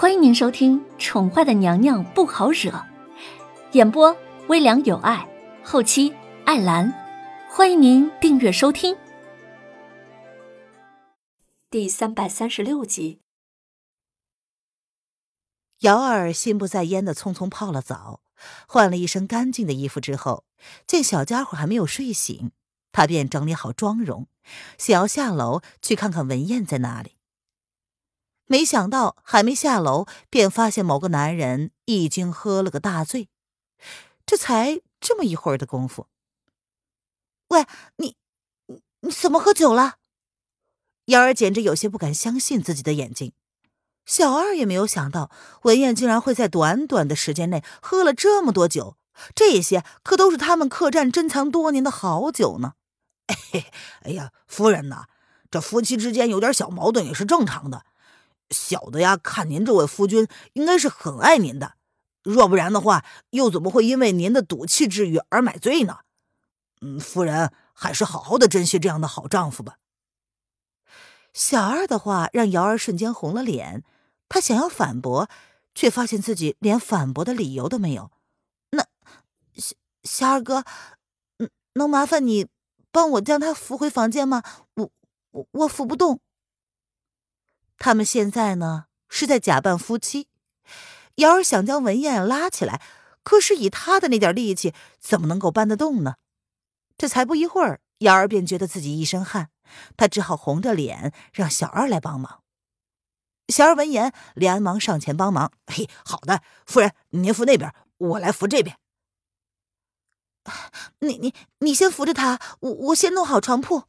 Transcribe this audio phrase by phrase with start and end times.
[0.00, 2.70] 欢迎您收听《宠坏的娘娘不好惹》，
[3.72, 5.28] 演播微凉有爱，
[5.64, 6.14] 后期
[6.44, 6.94] 艾兰。
[7.50, 8.96] 欢迎您订阅收听。
[11.68, 13.22] 第三百三十六集，
[15.80, 18.20] 瑶儿心不在焉的匆匆泡了澡，
[18.68, 20.44] 换了一身干净的衣服之后，
[20.86, 22.52] 见小家伙还没有睡醒，
[22.92, 24.28] 他便整理好妆容，
[24.78, 27.17] 想要下楼去看看文燕在哪里。
[28.48, 33.28] 没想到还没下楼，便发现某个男人已经喝了个大醉。
[34.26, 36.06] 这才这么一会儿的功夫，
[37.48, 37.64] 喂，
[37.96, 38.16] 你
[39.00, 39.96] 你怎么喝酒了？
[41.06, 43.32] 瑶儿简直有些不敢相信自己的眼睛。
[44.04, 45.30] 小二也没有想到
[45.62, 48.96] 文燕竟然会在短短的时间内喝了这么多酒，
[49.34, 52.72] 这些可都是他们客栈珍藏多年的好酒呢。
[54.04, 55.04] 哎呀，夫人呐，
[55.50, 57.84] 这夫妻之间有点小矛盾也是正常的。
[58.50, 61.74] 小的呀，看您这位夫君应该是很爱您的，
[62.22, 65.98] 若不然的话，又怎么会因为您的赌气之语而买醉呢？
[66.80, 69.78] 嗯，夫人还是好好的珍惜这样的好丈夫吧。
[71.32, 73.84] 小二的话让瑶儿瞬间红了脸，
[74.28, 75.28] 她想要反驳，
[75.74, 78.10] 却发现自己连反驳的理由都没有。
[78.70, 78.86] 那
[79.54, 80.64] 小小二哥，
[81.38, 82.46] 嗯，能麻烦你
[82.90, 84.42] 帮我将他扶回房间吗？
[84.74, 84.90] 我
[85.32, 86.20] 我我扶不动。
[87.78, 90.28] 他们现在呢是在假扮夫妻，
[91.14, 92.82] 瑶儿想将文燕拉起来，
[93.22, 96.16] 可是以她的那点力气，怎么能够搬得动呢？
[96.96, 99.50] 这才不一会儿，瑶儿便觉得自己一身汗，
[99.96, 102.42] 她只好红着脸让小二来帮忙。
[103.48, 108.76] 小二闻言，连忙上前帮忙：“嘿，好的，夫人，您扶那边，我来扶这边。
[111.00, 113.84] 你你你先扶着他，我我先弄好床铺。”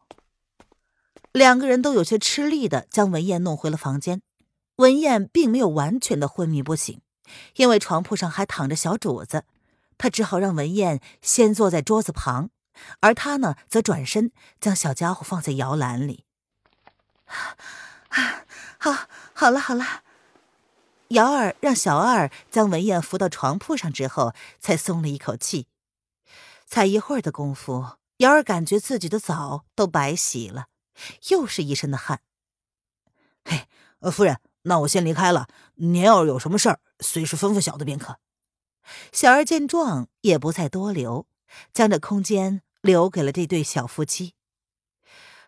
[1.32, 4.22] 两个人都有些吃力的将文燕弄回了房间。
[4.78, 7.02] 文燕并没有完全的昏迷不醒，
[7.56, 9.44] 因为床铺上还躺着小主子，
[9.98, 12.50] 他只好让文燕先坐在桌子旁，
[13.02, 14.32] 而他呢，则转身
[14.62, 16.24] 将小家伙放在摇篮里。
[17.28, 18.46] 啊，
[18.78, 20.04] 好，好了，好了。
[21.10, 25.68] 瑶儿让小二将文燕扶到床铺上之后，才松了一口气。
[26.66, 30.68] 才一会儿的功夫，瑶儿感觉自己的澡都白洗了。
[31.30, 32.22] 又是一身的汗。
[33.44, 33.68] 嘿，
[34.12, 35.48] 夫人，那我先离开了。
[35.76, 38.20] 您要是有什么事儿，随时吩咐小的便可。
[39.12, 41.28] 小二见状，也不再多留，
[41.74, 44.34] 将这空间留给了这对小夫妻。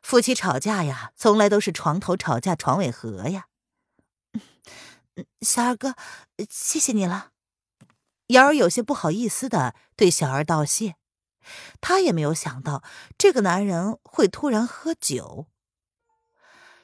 [0.02, 3.48] 夫妻吵架呀，从来都是床头吵架床尾和呀。
[5.42, 5.96] 小二哥，
[6.50, 7.32] 谢谢你了。
[8.28, 10.96] 瑶儿有些不好意思的对小二道谢。
[11.80, 12.84] 他也没有想到
[13.18, 15.48] 这个男人会突然喝酒。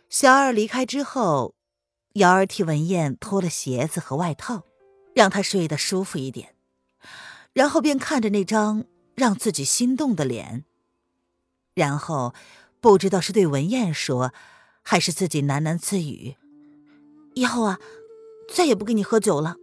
[0.09, 1.56] 小二离开之后，
[2.13, 4.63] 瑶儿替文燕脱了鞋子和外套，
[5.13, 6.56] 让她睡得舒服一点，
[7.53, 8.85] 然后便看着那张
[9.16, 10.63] 让自己心动的脸，
[11.73, 12.34] 然后
[12.79, 14.34] 不知道是对文燕说，
[14.81, 16.38] 还是自己喃喃自语
[17.35, 17.78] ：“以后啊，
[18.53, 19.57] 再也不跟你喝酒了。”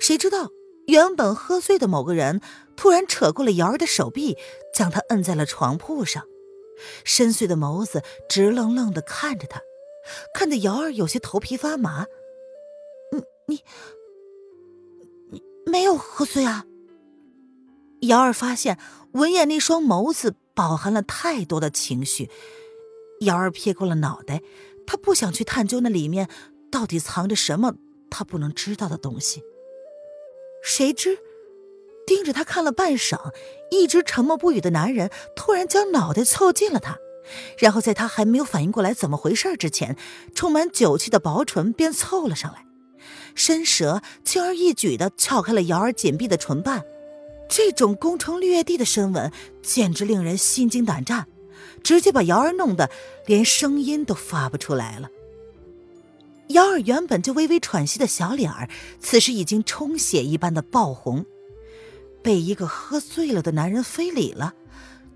[0.00, 0.48] 谁知道？
[0.86, 2.40] 原本喝醉的某个人
[2.76, 4.36] 突然扯过了瑶儿的手臂，
[4.74, 6.24] 将她摁在了床铺上，
[7.04, 9.60] 深邃的眸子直愣愣的看着她，
[10.34, 12.06] 看得瑶儿有些头皮发麻。
[13.12, 13.62] 你你
[15.30, 16.66] 你没有喝醉啊？
[18.00, 18.78] 瑶儿发现
[19.12, 22.28] 文燕那双眸子饱含了太多的情绪，
[23.20, 24.42] 瑶儿撇过了脑袋，
[24.86, 26.28] 她不想去探究那里面
[26.70, 27.74] 到底藏着什么
[28.10, 29.42] 她不能知道的东西。
[30.62, 31.18] 谁知，
[32.06, 33.34] 盯着他看了半晌，
[33.70, 36.96] 一直沉默不语的男人突然将脑袋凑近了他，
[37.58, 39.96] 然后在他还没有反应过来怎么回事之前，
[40.34, 42.64] 充满酒气的薄唇便凑了上来，
[43.34, 46.84] 伸舌轻而易举地撬开了瑶儿紧闭的唇瓣。
[47.48, 49.30] 这种攻城略地的深吻
[49.62, 51.26] 简直令人心惊胆战，
[51.82, 52.88] 直接把瑶儿弄得
[53.26, 55.10] 连声音都发不出来了。
[56.52, 58.68] 瑶儿原本就微微喘息的小脸儿，
[59.00, 61.26] 此时已经充血一般的爆红，
[62.22, 64.54] 被一个喝醉了的男人非礼了，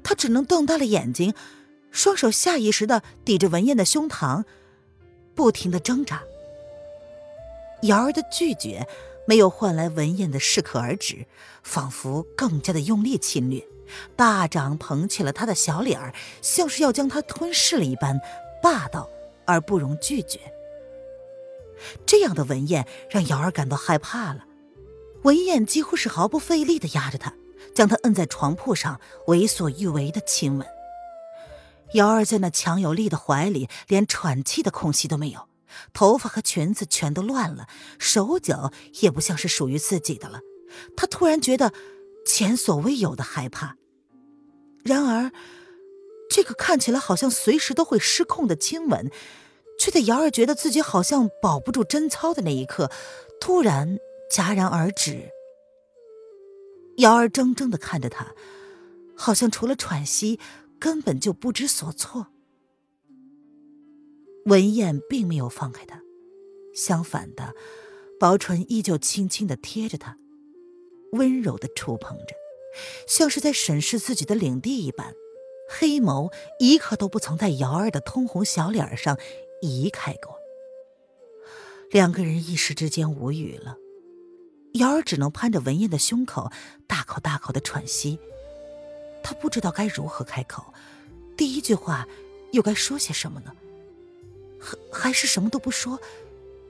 [0.03, 1.35] 她只能瞪大了眼睛，
[1.91, 4.44] 双手下意识的抵着文燕的胸膛，
[5.35, 6.23] 不停的挣扎。
[7.82, 8.87] 瑶儿的拒绝
[9.27, 11.27] 没有换来文燕的适可而止，
[11.62, 13.67] 仿佛更加的用力侵略，
[14.17, 18.19] 大掌捧起了她的小脸儿，像是要将她吞噬了一般，
[18.62, 19.11] 霸道
[19.44, 20.41] 而不容拒绝。
[22.06, 24.44] 这样的文燕让瑶儿感到害怕了。
[25.23, 27.34] 文燕几乎是毫不费力的压着他，
[27.75, 30.67] 将他摁在床铺上，为所欲为的亲吻。
[31.94, 35.49] 瑶儿在那强有力的怀里，连喘气的空隙都没有，
[35.93, 37.67] 头发和裙子全都乱了，
[37.99, 40.40] 手脚也不像是属于自己的了。
[40.96, 41.72] 他突然觉得
[42.25, 43.76] 前所未有的害怕。
[44.84, 45.32] 然而，
[46.29, 49.11] 这个看起来好像随时都会失控的亲吻，
[49.78, 52.90] 却在瑶儿觉得自己好像保不住贞操的那一刻，
[53.40, 53.99] 突然
[54.31, 55.31] 戛然而止。
[56.99, 58.34] 瑶儿怔怔的看着他，
[59.14, 60.40] 好像除了喘息，
[60.78, 62.28] 根本就不知所措。
[64.46, 66.00] 文燕并没有放开他，
[66.75, 67.52] 相反的，
[68.19, 70.17] 薄唇依旧轻轻的贴着他，
[71.12, 72.34] 温柔的触碰着，
[73.06, 75.12] 像是在审视自己的领地一般，
[75.69, 79.19] 黑眸一刻都不曾在瑶儿的通红小脸上
[79.61, 80.37] 移开过。
[81.91, 83.76] 两个人一时之间无语了，
[84.75, 86.50] 瑶儿只能攀着文燕的胸口，
[86.87, 88.19] 大口大口的喘息。
[89.23, 90.73] 他不知道该如何开口，
[91.37, 92.06] 第一句话
[92.53, 93.53] 又该说些什么呢？
[94.58, 96.00] 还还是什么都不说，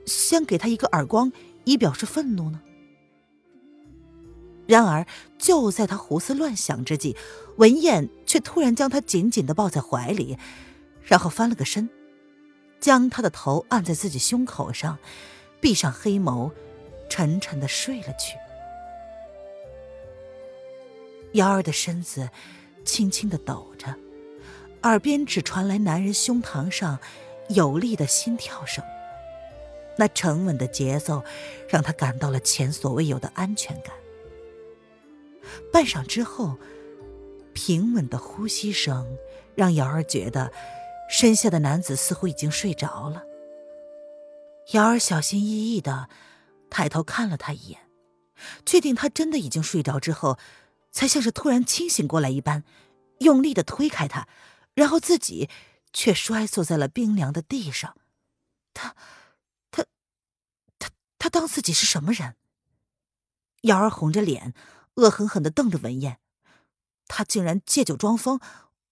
[0.05, 1.31] 先给他一个耳光
[1.65, 2.61] 以表示愤怒呢？
[4.67, 5.05] 然而
[5.37, 7.15] 就在他胡思乱想之际，
[7.57, 10.37] 文燕却突然将他紧紧的抱在怀里，
[11.01, 11.89] 然后翻了个身，
[12.79, 14.97] 将他的头按在自己胸口上，
[15.59, 16.51] 闭上黑眸，
[17.09, 18.35] 沉沉的睡了去。
[21.33, 22.29] 瑶儿的身子
[22.85, 23.95] 轻轻的抖着，
[24.83, 26.99] 耳边只传来男人胸膛上。
[27.49, 28.83] 有力的心跳声，
[29.97, 31.23] 那沉稳的节奏，
[31.69, 33.93] 让他感到了前所未有的安全感。
[35.71, 36.57] 半晌之后，
[37.53, 39.17] 平稳的呼吸声
[39.55, 40.51] 让瑶儿觉得
[41.09, 43.23] 身下的男子似乎已经睡着了。
[44.73, 46.09] 瑶儿小心翼翼的
[46.69, 47.89] 抬头看了他一眼，
[48.65, 50.37] 确定他真的已经睡着之后，
[50.91, 52.63] 才像是突然清醒过来一般，
[53.19, 54.27] 用力的推开他，
[54.73, 55.49] 然后自己。
[55.93, 57.95] 却摔坐在了冰凉的地上。
[58.73, 58.95] 他，
[59.71, 59.85] 他，
[60.77, 62.35] 他，他当自己是什么人？
[63.61, 64.53] 瑶儿红着脸，
[64.95, 66.19] 恶狠狠的瞪着文燕。
[67.07, 68.39] 他竟然借酒装疯，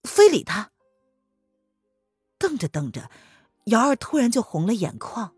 [0.04, 0.72] 非礼他。
[2.38, 3.10] 瞪着瞪着，
[3.66, 5.34] 瑶儿突然就红了眼眶。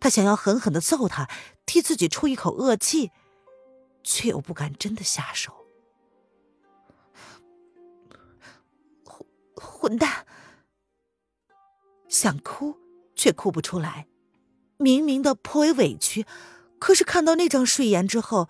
[0.00, 1.28] 她想要狠狠的揍他，
[1.66, 3.10] 替自己出一口恶气，
[4.02, 5.66] 却又不敢真的下手。
[9.04, 10.26] 混混蛋！
[12.08, 12.76] 想哭，
[13.14, 14.06] 却哭不出来，
[14.76, 16.26] 明明的颇为委屈，
[16.78, 18.48] 可是看到那张睡颜之后，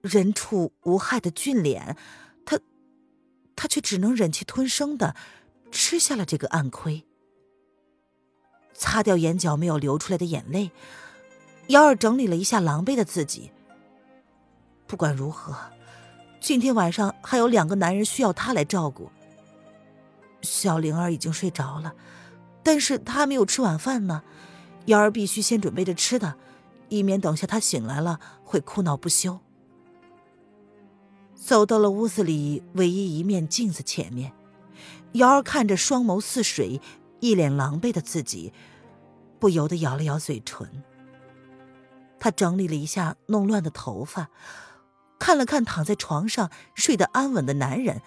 [0.00, 1.96] 人畜无害的俊脸，
[2.44, 2.60] 他，
[3.56, 5.16] 他却只能忍气吞声的
[5.70, 7.06] 吃下了这个暗亏。
[8.74, 10.70] 擦掉眼角没有流出来的眼泪，
[11.68, 13.50] 瑶儿整理了一下狼狈的自己。
[14.86, 15.56] 不管如何，
[16.40, 19.10] 今天晚上还有两个男人需要他来照顾。
[20.42, 21.94] 小灵儿已经睡着了。
[22.64, 24.22] 但是她还没有吃晚饭呢，
[24.86, 26.34] 瑶儿必须先准备着吃的，
[26.88, 29.40] 以免等下她醒来了会哭闹不休。
[31.34, 34.32] 走到了屋子里唯一一面镜子前面，
[35.14, 36.80] 瑶儿看着双眸似水、
[37.22, 38.52] 一脸狼狈的自己，
[39.38, 40.82] 不由得咬了咬嘴唇。
[42.18, 44.28] 她整理了一下弄乱的头发，
[45.20, 48.02] 看了看躺在床上睡得安稳的男人，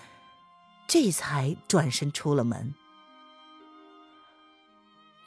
[0.86, 2.76] 这才转身出了门。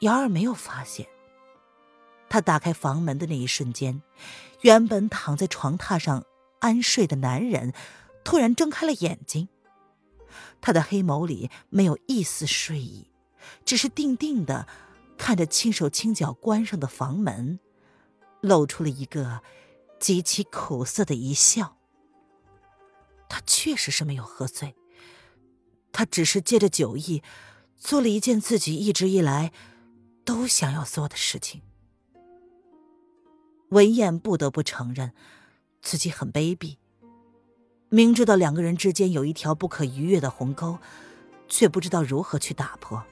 [0.01, 1.07] 瑶儿没有发现，
[2.29, 4.03] 他打开房门的那一瞬间，
[4.61, 6.23] 原本躺在床榻上
[6.59, 7.73] 安睡的男人
[8.23, 9.49] 突然睁开了眼睛。
[10.61, 13.07] 他的黑眸里没有一丝睡意，
[13.65, 14.67] 只是定定的
[15.17, 17.59] 看着轻手轻脚关上的房门，
[18.41, 19.41] 露出了一个
[19.99, 21.77] 极其苦涩的一笑。
[23.27, 24.75] 他确实是没有喝醉，
[25.91, 27.21] 他只是借着酒意，
[27.75, 29.51] 做了一件自己一直以来。
[30.25, 31.63] 都想要做的事情，
[33.69, 35.11] 文燕不得不承认，
[35.81, 36.77] 自己很卑鄙。
[37.89, 40.77] 明知道两个人之间有一条不可逾越的鸿沟，
[41.47, 43.03] 却不知道如何去打破，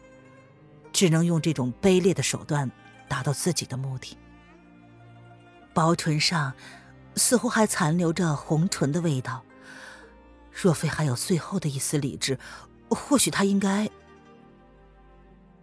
[0.97, 2.71] 只能用这种卑劣的手段
[3.07, 4.17] 达到自己的目的。
[5.71, 6.51] 薄唇上
[7.15, 9.43] 似乎还残留着红唇的味道，
[10.51, 12.39] 若非还有最后的一丝理智，
[12.89, 13.87] 或许他应该。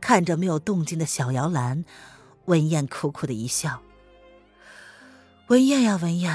[0.00, 1.85] 看着没有动静的小摇篮，
[2.45, 3.83] 文燕苦苦的一笑。
[5.49, 6.33] 文燕呀，文燕，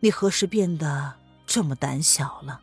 [0.00, 1.14] 你何时变得
[1.46, 2.62] 这么胆小了？